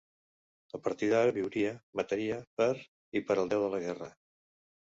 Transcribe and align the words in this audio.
A 0.77 0.79
partir 0.87 1.09
d'ara 1.11 1.35
viuria, 1.35 1.75
mataria 2.01 2.41
per 2.61 2.69
i 3.21 3.25
per 3.29 3.39
al 3.39 3.55
Déu 3.55 3.69
de 3.69 3.71
la 3.77 3.87
guerra. 3.87 4.13